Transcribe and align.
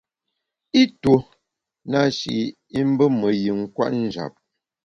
I 0.81 0.83
tuo 1.01 1.17
na 1.91 1.99
shi 2.17 2.37
i 2.79 2.81
mbe 2.89 3.05
me 3.19 3.27
yin 3.43 3.61
kwet 3.75 3.93
njap. 4.03 4.33